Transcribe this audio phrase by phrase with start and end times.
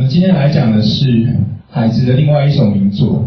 [0.00, 1.36] 们今天来讲的是
[1.68, 3.22] 海子的另外一首名作，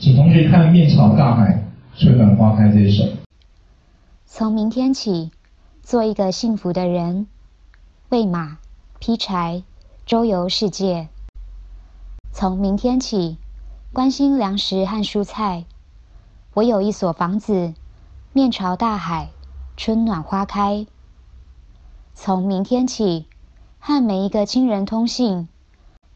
[0.00, 1.62] 请同学看《面朝大海，
[1.94, 3.04] 春暖花开》这一首。
[4.24, 5.30] 从明天起，
[5.82, 7.26] 做一个幸福的人，
[8.08, 8.56] 喂马、
[8.98, 9.62] 劈柴、
[10.06, 11.10] 周游世界。
[12.32, 13.36] 从明天起，
[13.92, 15.66] 关心粮食和蔬菜。
[16.54, 17.74] 我有一所房子，
[18.32, 19.28] 面朝大海，
[19.76, 20.86] 春暖花开。
[22.14, 23.26] 从明天起，
[23.78, 25.46] 和每一个亲人通信，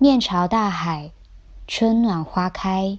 [0.00, 1.10] 面朝大海，
[1.66, 2.96] 春暖花开。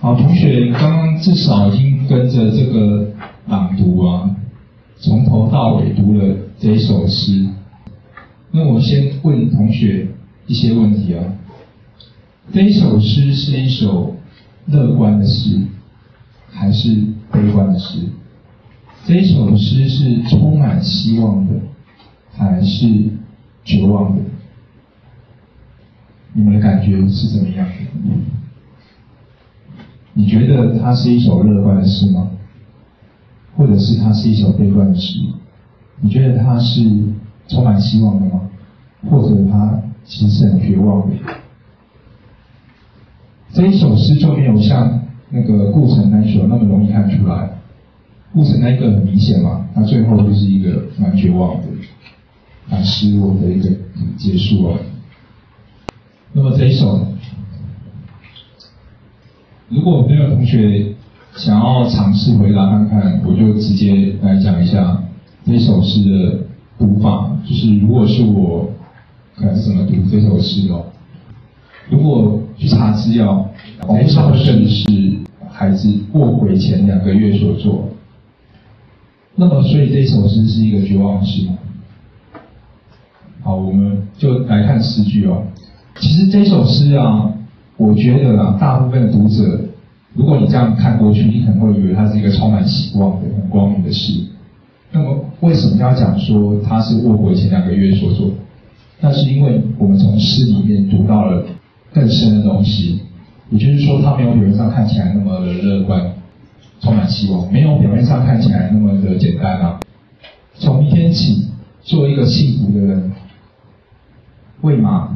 [0.00, 3.12] 好，同学，你刚刚至少已经跟着这个。
[3.48, 4.34] 朗读啊，
[4.98, 7.46] 从头到尾读了这一首诗。
[8.50, 10.08] 那我先问同学
[10.46, 11.22] 一些问题啊。
[12.52, 14.16] 这一首诗是一首
[14.64, 15.60] 乐观的诗，
[16.50, 16.96] 还是
[17.30, 18.00] 悲观的诗？
[19.04, 21.52] 这一首诗是充满希望的，
[22.36, 22.88] 还是
[23.64, 24.22] 绝望的？
[26.36, 27.66] 你们的感觉是怎么样？
[30.12, 32.28] 你觉得它是一首乐观的诗吗？
[33.56, 35.18] 或者是它是一首悲观的诗，
[36.00, 36.82] 你觉得它是
[37.48, 38.42] 充满希望的吗？
[39.10, 41.16] 或者它其实很绝望的？
[43.54, 45.00] 这一首诗就没有像
[45.30, 47.50] 那个顾城那首那么容易看出来。
[48.34, 51.66] 顾城那一个很明显嘛，他最后就是一个蛮绝望的，
[52.68, 53.70] 蛮失落的一个
[54.18, 54.78] 结束了。
[56.36, 57.06] 那么这一首，
[59.70, 60.92] 如果没有同学。
[61.34, 65.02] 想要尝试回答看看，我就直接来讲一下
[65.44, 66.38] 这首诗的
[66.78, 67.30] 读法。
[67.46, 68.70] 就是如果是我，
[69.38, 70.86] 该怎么读这首诗哦。
[71.90, 73.46] 如果去查资料，
[73.86, 74.88] 这首诗是
[75.50, 77.90] 孩子过轨前两个月所作。
[79.34, 81.46] 那么，所以这首诗是一个绝望诗。
[83.42, 85.42] 好，我们就来看诗句哦。
[85.98, 87.32] 其实这首诗啊，
[87.76, 89.60] 我觉得啊，大部分的读者。
[90.14, 94.12] 如果你这样看过去，你可能会以为它是一个充满希望的、很光明的事。
[94.92, 98.30] 那么，为什么要讲说它是卧轨前两个月所做？
[99.00, 101.44] 那是因为我们从诗里面读到了
[101.92, 103.00] 更深的东西，
[103.50, 106.02] 也就是说，它没有表面上看起来那么的乐观、
[106.80, 109.80] 充满希望，没有表面上看起来那么的简单啊。
[110.54, 111.46] 从明天起，
[111.82, 113.12] 做一个幸福的人，
[114.62, 115.14] 喂马、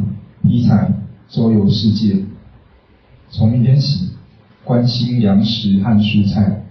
[1.29, 2.17] 周游世界。
[3.31, 4.11] 从明天起。
[4.63, 6.63] 关心粮食和蔬菜。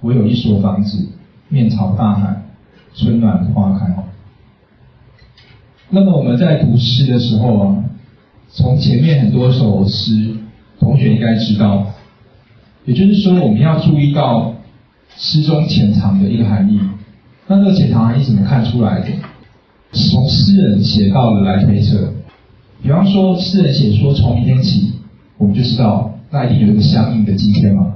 [0.00, 1.06] 我有一所房子，
[1.48, 2.42] 面朝大海，
[2.94, 3.94] 春暖花开。
[5.90, 7.84] 那么我们在读诗的时候啊，
[8.48, 10.34] 从前面很多首诗，
[10.80, 11.86] 同学应该知道，
[12.86, 14.54] 也就是说我们要注意到
[15.16, 16.80] 诗中潜藏的一个含义。
[17.46, 19.08] 那这个潜藏含义怎么看出来的？
[19.92, 22.12] 从诗人写到的来推测。
[22.82, 24.92] 比方说，诗人写说从明天起，
[25.38, 26.14] 我们就知道。
[26.32, 27.92] 那一定有一个相应的今天嘛？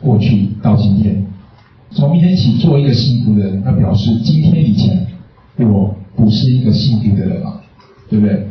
[0.00, 1.24] 过去到今天，
[1.92, 5.06] 从明天起做一个幸福的人，那表示今天以前
[5.58, 7.60] 我不是一个幸福的人嘛，
[8.08, 8.48] 对不对？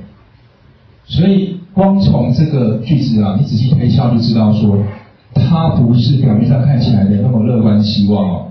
[1.06, 4.82] 所以光从这个句子啊，你仔细推敲就知道说，
[5.34, 8.46] 他不是表面上看起来的那么乐观希望哦。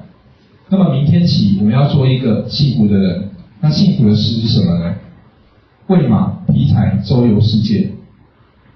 [0.68, 3.30] 那么明天起我们要做一个幸福的人，
[3.62, 4.94] 那幸福的事是什么呢？
[5.88, 7.88] 喂马劈柴周游世界。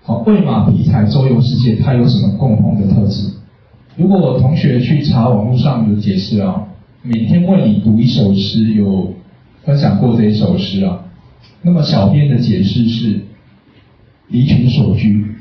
[0.03, 3.29] 好，喂马劈柴周游世界，它有什么共同的特质？
[3.99, 6.65] 如果同学去查网络上有解释啊，
[7.03, 9.13] 每天为你读一首诗，有
[9.63, 11.05] 分享过这一首诗啊。
[11.61, 13.21] 那么小编的解释是
[14.29, 15.37] 离群所居，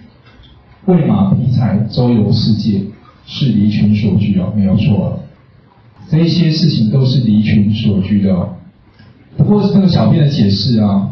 [0.87, 2.81] 喂马劈柴周游世界
[3.25, 5.21] 是离群所居哦，没有错。
[6.09, 8.49] 这些事情都是离群所居的哦。
[9.37, 11.10] 不过这个小编的解释啊，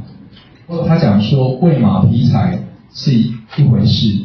[0.88, 2.60] 他讲说喂马劈柴
[2.94, 3.12] 是。
[3.58, 4.16] 一回事，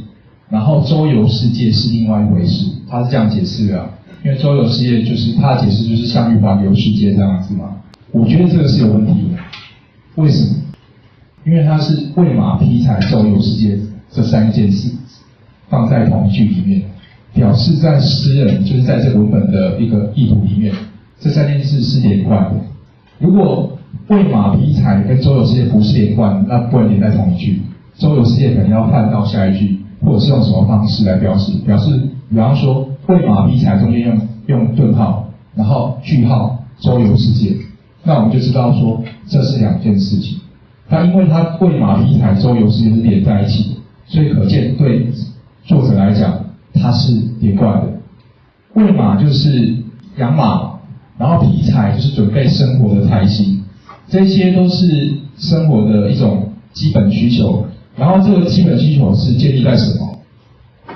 [0.50, 3.90] 然后周游世界是另外一回事，他是这样解释的。
[4.22, 7.74] 因为周游世界就是他的解释就是像玉环游世界这样子嘛。
[8.12, 10.22] 我觉得这个是有问题的。
[10.22, 10.56] 为什么？
[11.46, 13.78] 因为他是喂马劈柴周游世界
[14.12, 14.92] 这三件事
[15.70, 16.82] 放在同一句里面，
[17.32, 20.72] 表示在诗人就是在这文本的一个意图里面，
[21.18, 22.60] 这三件事是连贯的。
[23.18, 27.62] 如果喂马劈柴跟周游世界不是连贯，那不能连在同一句。
[27.96, 31.52] 周游世界可能要换到下一句，或者是用什么方式来表示？
[31.64, 37.56] 表示，比方说喂马劈柴中间用用顿号，然后句号周游世界，
[38.02, 40.38] 那我们就知道说这是两件事情。
[40.88, 43.76] 那因为它喂马劈柴周游世界是连在一起，
[44.06, 45.08] 所以可见对
[45.64, 46.32] 作者来讲
[46.74, 47.88] 它是连贯的。
[48.74, 49.76] 喂马就是
[50.18, 50.72] 养马，
[51.16, 53.63] 然后劈柴就是准备生活的柴薪，
[54.08, 57.66] 这些都是生活的一种基本需求。
[57.96, 60.18] 然后这个基本需求是建立在什么？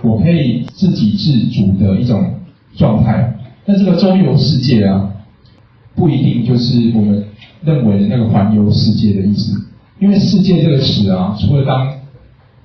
[0.02, 2.34] 我可以自给自足的一种
[2.76, 3.36] 状态。
[3.64, 5.10] 那这个周游世界啊，
[5.94, 7.24] 不一定就是我们
[7.64, 9.60] 认为的那个环游世界的意思。
[10.00, 11.92] 因为世界这个词啊，除了当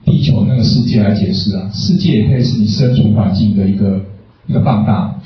[0.06, 4.00] 地球那个世界来解释啊，世界也可以是你生存环境的一个
[4.48, 5.20] 一个放大。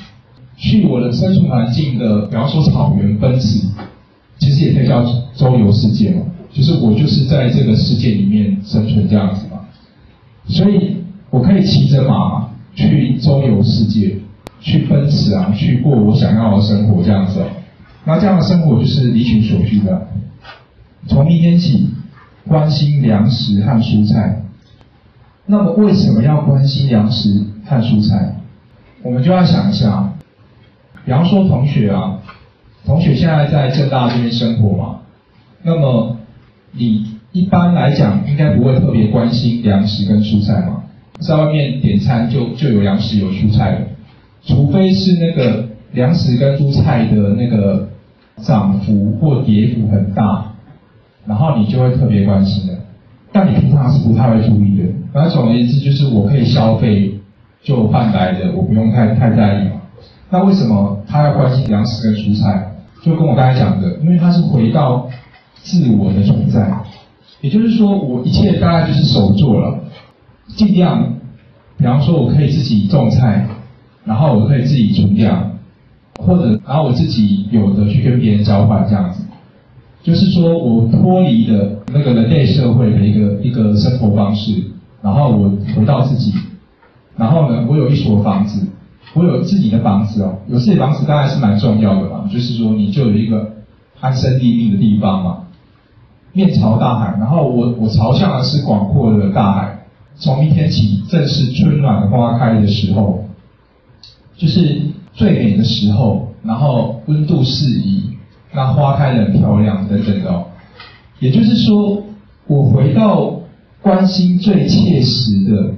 [0.56, 3.68] 去我的生存环境的，比方说草原奔驰，
[4.40, 5.04] 其实也可以叫
[5.36, 6.22] 周游世界嘛。
[6.54, 9.60] 就是我就是在这个世界里面生存这样子嘛，
[10.48, 10.98] 所以
[11.30, 14.16] 我可以骑着马去周游世界，
[14.60, 17.44] 去奔驰啊，去过我想要的生活这样子。
[18.06, 20.08] 那这样的生活就是离群所居的。
[21.08, 21.90] 从明天起，
[22.48, 24.42] 关心粮食和蔬菜。
[25.46, 28.36] 那么为什么要关心粮食和蔬菜？
[29.04, 30.12] 我们就要想一下，
[31.06, 32.20] 比方说同学啊，
[32.88, 35.02] 同学现在在正大这边生活嘛，
[35.62, 36.16] 那么。
[36.80, 40.84] 你一般来讲应该不会特别关心粮食跟蔬菜嘛，
[41.20, 43.80] 在外面点餐就就有粮食有蔬菜了，
[44.46, 47.88] 除非是那个粮食跟蔬菜的那个
[48.44, 50.52] 涨幅或跌幅很大，
[51.26, 52.78] 然后你就会特别关心的，
[53.32, 54.84] 但你平常是不太会注意的。
[55.12, 57.12] 反正总而言之就是我可以消费
[57.64, 59.82] 就换来的，我不用太太在意嘛。
[60.30, 62.74] 那为什么他要关心粮食跟蔬菜？
[63.04, 65.08] 就跟我刚才讲的，因为他是回到。
[65.64, 66.82] 自我的存在，
[67.42, 69.78] 也就是说，我一切大概就是手做了，
[70.56, 71.04] 尽量，
[71.78, 73.46] 比方说，我可以自己种菜，
[74.06, 75.52] 然后我可以自己存粮，
[76.20, 79.24] 或者然后我自己有的去跟别人交换这样子，
[80.04, 84.64] 就是说我脱离了那个人类社会的一个一个生活方式，
[85.02, 86.32] 然后我回到自己，
[87.18, 88.66] 然后呢，我有一所房子，
[89.18, 93.54] 我有自己的房子哦，有自己的房子当然是蛮重要的嘛，就是说你就有一个
[94.00, 95.38] 安身立命的地方嘛。
[96.34, 99.80] 面朝大海，然后我我朝向的是广阔的大海。
[100.20, 103.24] 从明天起，正是春暖花开的时候，
[104.36, 104.82] 就是
[105.14, 106.28] 最美的时候。
[106.44, 108.04] 然后温度适宜，
[108.54, 110.46] 那花开的很漂亮等等的哦。
[111.20, 112.02] 也就是说，
[112.46, 113.42] 我回到
[113.82, 115.74] 关心最切实的，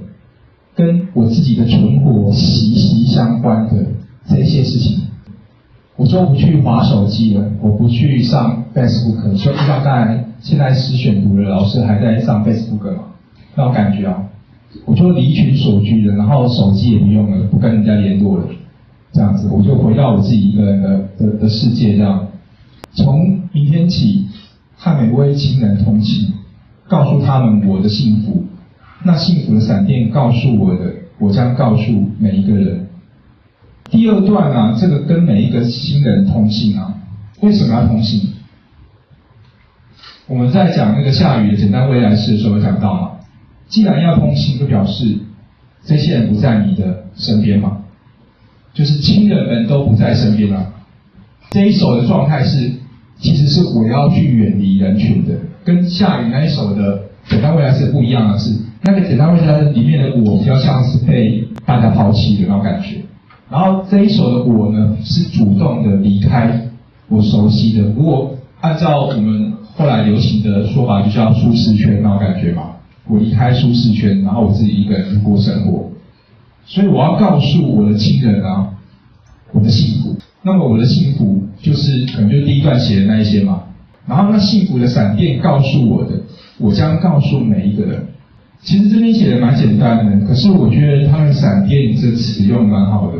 [0.80, 3.84] 跟我自己的存活息息相关的
[4.26, 5.02] 这些事情。
[5.96, 13.02] 我就不去划手机了，我不去上 Facebook，就像刚才现在是选读的老师还在上 Facebook 嘛，
[13.54, 14.24] 那种感觉啊，
[14.86, 18.44] 我就离群所居的，然后手机也不用了，不跟人家联络了，
[19.12, 22.26] 这样子我就回到我自己一个人的的的世界这样。
[22.94, 24.24] 从明天起，
[24.76, 26.32] 和每位亲人通气，
[26.88, 28.44] 告诉他们我的幸福，
[29.02, 32.86] 那幸福的闪电告诉我的，我将告诉每一个人。
[33.90, 36.94] 第二段啊，这个跟每一个新人通信啊，
[37.40, 38.30] 为什么要通信？
[40.26, 43.10] 我们在讲那个下雨的简单未来式的时候讲到嘛，
[43.68, 45.16] 既然要通信，就表示
[45.84, 47.78] 这些人不在你的身边嘛，
[48.72, 50.72] 就是亲人们都不在身边了。
[51.50, 52.70] 这一首的状态是，
[53.18, 55.34] 其实是我要去远离人群的，
[55.64, 62.96] 跟下雨那一首的简单未来式不一样的是，那个简单未来里面的我比较像是被大家抛弃的那种感觉。
[63.50, 66.68] 然后这一首的我呢，是主动的离开
[67.08, 67.84] 我熟悉的。
[67.90, 72.62] 如果按照我们后来流行的说法，就叫舒适圈那种感觉嘛。
[73.06, 75.90] 我离开舒适圈，然后我自己一个人过生活。
[76.64, 78.70] 所以我要告诉我的亲人啊，
[79.52, 80.16] 我的幸福。
[80.42, 83.64] 那么我的幸福就是可能就第一段写的那一些嘛。
[84.06, 86.10] 然后那幸福的闪电告诉我的，
[86.58, 88.06] 我将告诉每一个人。
[88.62, 93.18] 其实这边写的蛮简单的，可是我觉得他们“闪电”这词用蛮好的。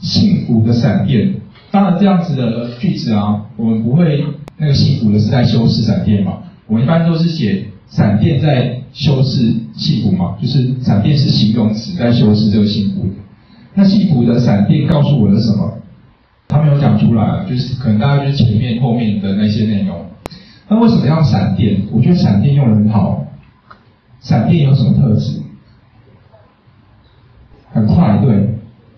[0.00, 1.32] 幸福的闪电，
[1.70, 4.24] 当然这样子的句子啊，我们不会
[4.58, 13.06] 那个幸福的是在修饰闪电嘛，我们一般都是写闪电在修饰幸福嘛，就是闪电是形容词在修饰这个幸福。
[13.74, 15.72] 那幸福的闪电告诉我的什么？
[16.48, 20.04] 他没有讲出来，就是可能大家就是前面后面的那些内容。
[20.68, 21.80] 那为什么要闪电？
[21.92, 23.24] 我觉得闪电用的很好。
[24.22, 25.40] 闪电有什么特质？
[27.72, 28.48] 很快，对。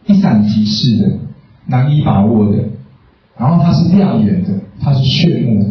[0.07, 1.09] 一闪即逝的，
[1.67, 2.59] 难以把握的，
[3.39, 5.71] 然后它是亮眼的，它是炫目的，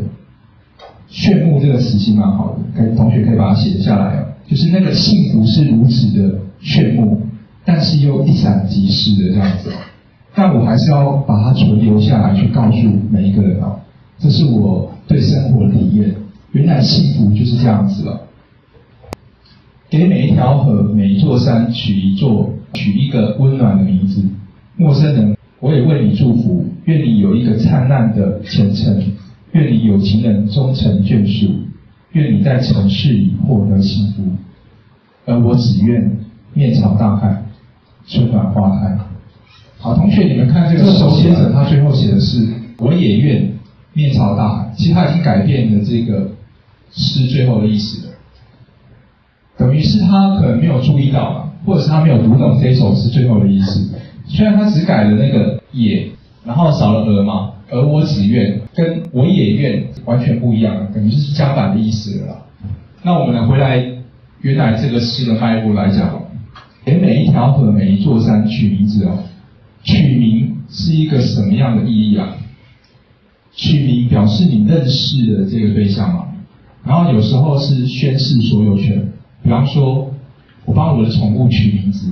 [1.08, 4.26] 炫目这个词其实蛮好的，可以同学可以把它写下来哦。
[4.48, 7.22] 就是那个幸福是如此的炫目，
[7.64, 9.72] 但是又一闪即逝的这样子。
[10.34, 12.78] 但我还是要把它存留下来，去告诉
[13.12, 13.80] 每一个人哦，
[14.18, 16.16] 这是我对生活的体验。
[16.54, 18.20] 原来幸福就是这样子了。
[19.94, 24.24] 给每一条河、每一座山取一座、取一个温暖的名字。
[24.76, 29.04] 陌生人，我也为你祝福，愿你有一个灿烂的前程，
[29.52, 31.54] 愿你有情人终成眷属，
[32.14, 34.24] 愿你在城市里获得幸福。
[35.28, 36.18] 而我只愿
[36.56, 37.44] 面朝大海，
[38.08, 38.98] 春暖花开。
[39.78, 42.48] 好，同学，你们看这个手写者，他最后写的是
[42.82, 43.48] “我也愿
[43.94, 46.32] 面朝大海”，其实他已经改变了这个
[46.90, 48.13] 诗最后的意思了。
[49.58, 53.90] 等于是他可能没有注意到，或者是他没有读懂这首诗最后的意思。
[54.28, 56.08] 虽然他只改了那个也，
[56.46, 62.46] 然后少了而嘛，而我只愿跟我也愿完全不一样，等于就是相反的意思了。
[63.04, 63.86] 那我们来回来
[64.42, 66.22] 原来这个诗的脉络来讲，
[66.84, 69.20] 给每一条河、每一座山取名字哦。
[69.84, 72.38] 取名是一个什么样的意义啊？
[73.54, 76.28] 取名表示你认识的这个对象嘛，
[76.86, 79.10] 然后有时候是宣示所有权。
[79.44, 80.10] 比方说，
[80.66, 82.10] 我帮我的宠物取名字，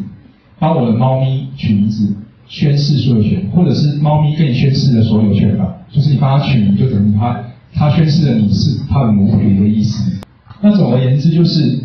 [0.59, 2.13] 帮我的猫咪取名字，
[2.47, 7.41] 宣誓所有权，或者是猫咪跟你宣誓的所有权吧，就是你帮它取名，就等于它
[7.73, 10.19] 它宣誓了你是它的母女的意思。
[10.61, 11.79] 那总而言之，就是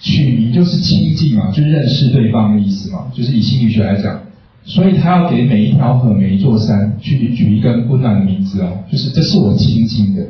[0.00, 4.18] 取名就是亲近嘛，就认识对方的意思嘛，就是以心理学来讲，
[4.64, 10.26] 所以他要给每一条河、每一座山去取一个温暖的名字哦，就是这是我亲近的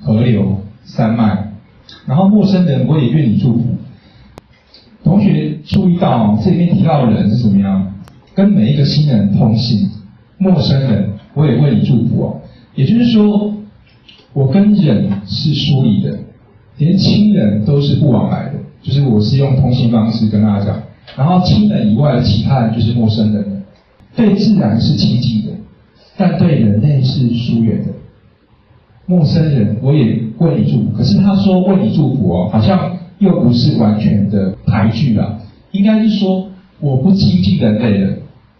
[0.00, 1.52] 河流、山脉，
[2.06, 3.64] 然后陌生人我也愿你祝福。
[5.04, 7.92] 同学注意到，这里面提到的人是怎么样？
[8.34, 9.88] 跟每一个新人通信，
[10.38, 12.40] 陌生人我也为你祝福哦。
[12.74, 13.54] 也就是说，
[14.32, 16.18] 我跟人是疏离的，
[16.78, 18.54] 连亲人都是不往来的。
[18.82, 20.82] 就是我是用通信方式跟大家讲，
[21.16, 23.62] 然后亲人以外的其他人就是陌生人。
[24.16, 25.50] 对自然是亲近的，
[26.16, 27.92] 但对人类是疏远的。
[29.06, 32.96] 陌生人我也为你祝福，可是他说为你祝福哦，好像。
[33.24, 35.40] 又不是完全的排拒了，
[35.72, 38.18] 应该是说我不亲近人类了，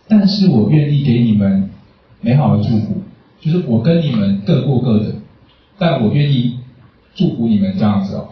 [0.08, 1.68] 但是我愿意给你们
[2.22, 3.02] 美好的祝福，
[3.42, 5.16] 就是我跟你们各过各的，
[5.78, 6.54] 但我愿意
[7.14, 8.28] 祝福你们这样子哦，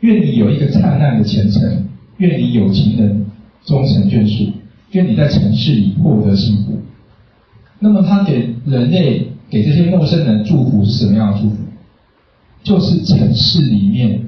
[0.00, 1.84] 愿你有一个灿烂的前程，
[2.16, 3.26] 愿你有情人
[3.66, 4.50] 终成眷属，
[4.92, 6.80] 愿你在城市里获得幸福。
[7.78, 11.56] 那么他给人类给这些陌生人祝福是什么样的祝福？
[12.62, 14.27] 就是城市里面。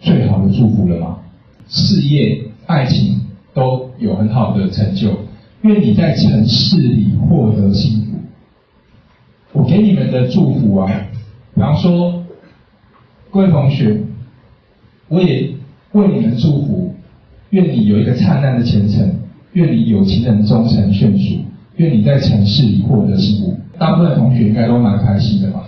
[0.00, 1.18] 最好的祝福了吗？
[1.68, 3.20] 事业、爱情
[3.54, 5.10] 都有很好的成就，
[5.62, 8.18] 愿你在城市里获得幸福。
[9.52, 10.90] 我给你们的祝福啊，
[11.54, 12.24] 比方说，
[13.30, 14.00] 各位同学，
[15.08, 15.50] 我也
[15.92, 16.94] 为你们祝福，
[17.50, 19.12] 愿你有一个灿烂的前程，
[19.52, 21.44] 愿你有情人终成眷属，
[21.76, 23.56] 愿你在城市里获得幸福。
[23.78, 25.62] 大部分同学应该都蛮开心的吧？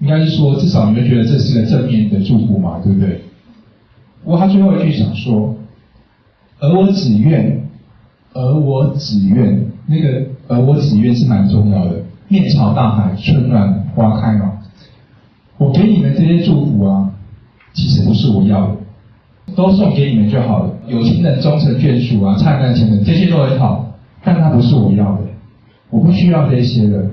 [0.00, 3.20] 应该是说，至少你们觉得这是个正面的祝福嘛，对不对？
[4.24, 5.54] 不过他最后一句想说，
[6.60, 7.60] 而我只愿，
[8.32, 11.96] 而我只愿，那个而我只愿是蛮重要的。
[12.28, 14.52] 面朝大海，春暖花开嘛。
[15.58, 17.10] 我给你们这些祝福啊，
[17.72, 18.76] 其实不是我要的，
[19.56, 20.70] 都送给你们就好了。
[20.86, 25.22] 有情人终成眷属啊，灿烂前程，这些都很好，但它不是我要的，
[25.90, 27.10] 我不需要这些的。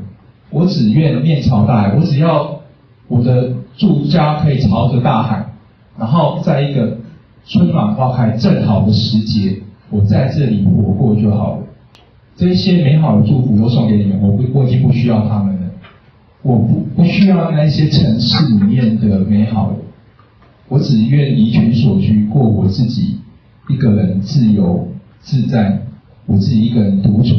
[0.51, 2.59] 我只愿面朝大海，我只要
[3.07, 5.45] 我的住家可以朝着大海。
[5.99, 6.97] 然后在一个
[7.45, 9.57] 春暖花开正好的时节，
[9.89, 11.63] 我在这里活过就好了。
[12.37, 15.61] 这些美好的祝福都送给你们，我不我已经不需要他们了。
[16.41, 19.73] 我不不需要那些城市里面的美好，
[20.69, 23.17] 我只愿离群所居，过我自己
[23.67, 24.87] 一个人自由
[25.19, 25.81] 自在，
[26.25, 27.35] 我自己一个人独处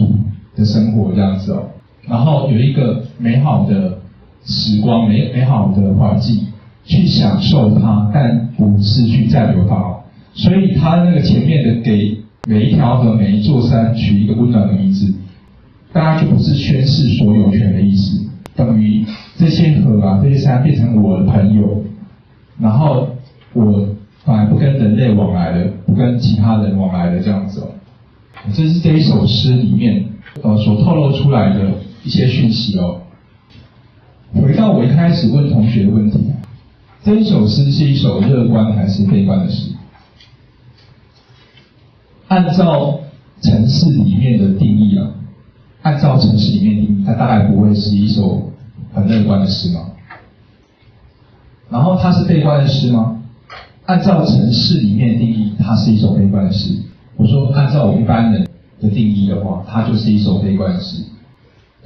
[0.55, 1.63] 的生活这样子哦。
[2.07, 3.99] 然后有一个美好的
[4.45, 6.47] 时光，美美好的环境。
[6.91, 9.97] 去享受它，但不是去占有它。
[10.35, 12.17] 所以他那个前面的给
[12.49, 15.15] 每一条河、每一座山取一个温暖的名字，
[15.93, 18.21] 大家就不是宣誓所有权的意思，
[18.57, 19.05] 等于
[19.37, 21.85] 这些河啊、这些山变成我的朋友，
[22.59, 23.09] 然后
[23.53, 23.89] 我
[24.25, 27.69] 反而不跟人类往来了，不跟其他人往来了这样子哦。
[28.53, 30.05] 这是这一首诗里面
[30.43, 31.73] 呃所透露出来的
[32.05, 33.01] 一些讯息哦。
[34.33, 36.19] 回到我一开始问同学的问题。
[37.03, 39.71] 这一首诗是一首乐观还是悲观的诗？
[42.29, 43.01] 按照
[43.41, 45.11] 城市里面的定义啊，
[45.81, 48.53] 按照城市里面定义，它大概不会是一首
[48.93, 49.87] 很乐观的诗吗。
[51.71, 53.23] 然后它是悲观的诗吗？
[53.87, 56.77] 按照城市里面定义，它是一首悲观的诗。
[57.17, 58.47] 我说按照我一般人
[58.81, 61.03] 的定义的话，它就是一首悲观的诗。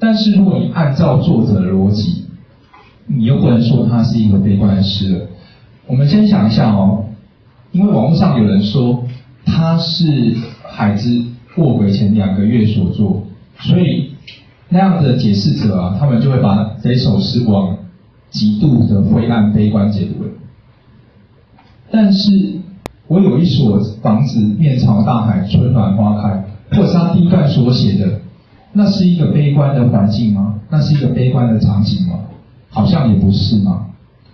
[0.00, 2.25] 但是如果你按照作者的逻辑，
[3.06, 5.26] 你又不能说它是一个悲观的诗了。
[5.87, 7.04] 我们先想一下哦，
[7.73, 9.04] 因为网络上有人说
[9.44, 11.23] 它是海之
[11.56, 13.23] 卧轨前两个月所作，
[13.61, 14.12] 所以
[14.68, 17.76] 那样的解释者啊，他们就会把这首诗往
[18.30, 20.30] 极度的灰暗悲观解读了。
[21.90, 22.30] 但是
[23.06, 28.20] 我有一所房子，面朝大海，春暖花开，或者是他第一段所写的，
[28.73, 30.54] 那是一个悲观的环境吗？
[30.70, 32.20] 那是一个悲观的场景吗？
[32.74, 33.86] 好像也不是嘛。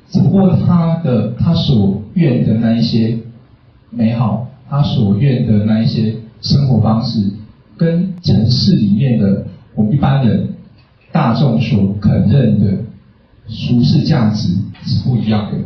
[0.08, 3.16] 只不过他的他所愿的那一些
[3.90, 7.30] 美好，他所愿的那一些生活方式，
[7.76, 9.44] 跟城市里面的
[9.76, 10.48] 我们一般人
[11.12, 12.78] 大众所肯认的
[13.46, 14.48] 俗世价值
[14.82, 15.58] 是不一样的。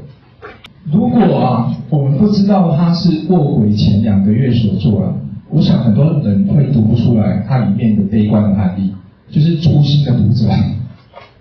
[0.92, 5.14] 如果啊，我们不知道他是卧轨前两个月所做啊，
[5.48, 8.92] 我想很多人会读不出来它里面的悲观的含义。
[9.30, 10.46] 就是粗心的读者，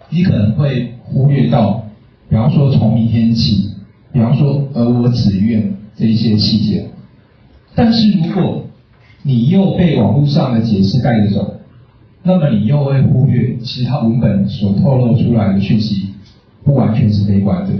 [0.09, 1.86] 你可能会忽略到，
[2.27, 3.70] 比方说从明天起，
[4.12, 6.89] 比方说而我只愿这一些细节。
[7.75, 8.63] 但是如果
[9.22, 11.55] 你又被网络上的解释带着走，
[12.24, 16.10] 那么你又会忽略，其实它文本所透露出来的讯息
[16.63, 17.72] 不完全是悲观的。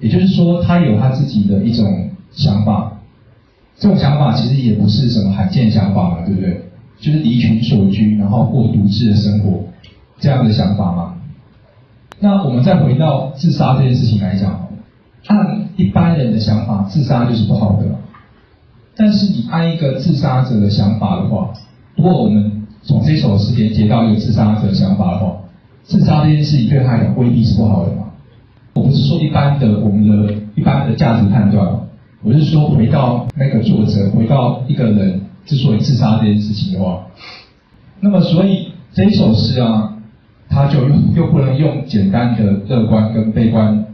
[0.00, 3.00] 也就是说，他有他自己的一种想法，
[3.78, 6.60] 这种想法其实也不是什么罕见想法嘛，对不对？
[7.00, 9.64] 就是离群所居，然后过独自的生活，
[10.18, 11.11] 这样的想法嘛。
[12.22, 14.68] 那我们再回到自杀这件事情来讲，
[15.26, 17.84] 按一般人的想法，自杀就是不好的。
[18.96, 21.52] 但是你按一个自杀者的想法的话，
[21.96, 25.36] 如果我们从这首诗连接到一个自杀者想法的话，
[25.82, 28.04] 自杀这件事情对他来讲未必是不好的嘛。
[28.74, 31.66] 我不是说一般的我们的一般的价值判断，
[32.22, 37.04] 我是说回到那个作者，回到一个人之所以自杀这件事情的话，
[37.98, 39.91] 那么所以这首诗啊，
[40.52, 43.86] 他就又又不能用简单的乐观跟悲观，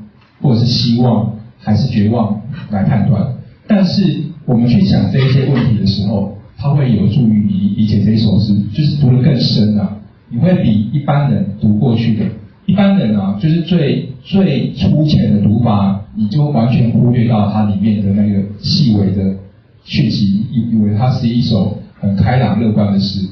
[0.42, 2.40] 或者是希望还是绝望
[2.70, 3.24] 来判断。
[3.68, 4.02] 但是
[4.44, 9.96] 我们去想这一些问题的时候，它会有助于你理解这一首诗，就是读得更深啊，
[10.30, 12.24] 你会比一般人读过去的。
[12.66, 19.36] 一般人啊，就是最最粗浅的读法，你就完全忽略到它里面的那个细微的
[19.84, 23.26] 讯息，以以为它是一首很开朗乐观的诗，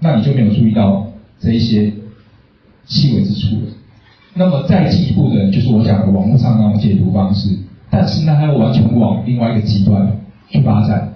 [0.00, 1.06] 那你就没有注意到
[1.40, 1.90] 这一些
[2.92, 3.62] 细微之处了。
[4.34, 7.56] 那么再进一步的，就是我讲的网络上那种解读方式，
[7.90, 10.06] 但是呢，它又完全往另外一个极端
[10.48, 11.12] 去发展。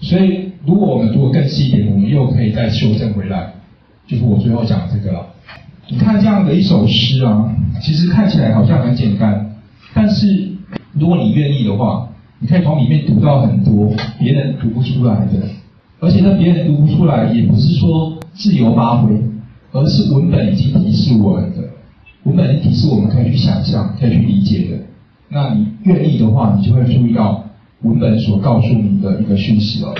[0.00, 3.52] 所以，如果我们读得更细一点，我们又可以再修正回来，
[4.06, 5.26] 就是我最后讲这个了。
[5.88, 9.54] 你看这样的一首诗啊，其实看起来好像很简单，
[9.94, 10.48] 但是
[10.92, 15.40] 如果你愿意的话，你可以从里面读到很多别人读不出来的，
[16.00, 19.12] 而且呢，别人读不出来也不是说自由发挥，
[19.72, 21.62] 而是文本已经提示我们的，
[22.24, 24.76] 文本已经提示我们可以去想象、可以去理解的。
[25.28, 27.42] 那你愿意的话，你就会注意到
[27.80, 29.94] 文本所告诉你的一个讯息了。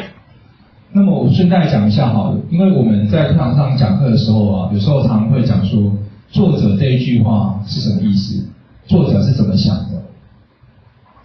[0.92, 5.90] 那么我顺带讲一下好了，因为我们在课堂上讲课的时候啊，有时候常常会讲说，
[6.30, 8.44] 作者这一句话是什么意思？
[8.87, 10.02] 作者是怎么想的？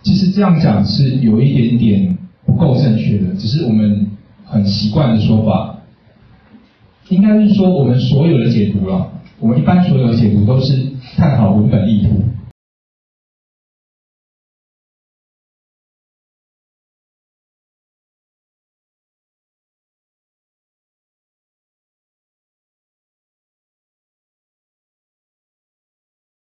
[0.04, 4.08] 其实这样讲是有一点点不够正确的，只是我们
[4.46, 5.77] 很习惯的说法。
[7.10, 9.08] 应该是说我们所有的解读了，
[9.40, 10.74] 我们一般所有的解读都是
[11.16, 12.22] 探讨文本意图。